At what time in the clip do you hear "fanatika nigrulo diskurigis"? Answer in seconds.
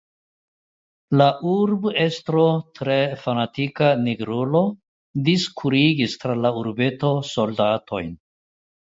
3.25-6.17